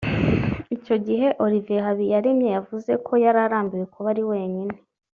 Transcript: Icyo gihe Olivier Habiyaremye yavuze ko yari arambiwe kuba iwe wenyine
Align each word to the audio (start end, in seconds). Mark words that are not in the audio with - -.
Icyo 0.75 0.95
gihe 1.05 1.27
Olivier 1.45 1.83
Habiyaremye 1.87 2.49
yavuze 2.57 2.91
ko 3.05 3.11
yari 3.23 3.39
arambiwe 3.45 3.85
kuba 3.93 4.09
iwe 4.21 4.25
wenyine 4.33 4.75